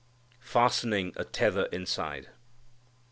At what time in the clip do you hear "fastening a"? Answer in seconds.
0.39-1.23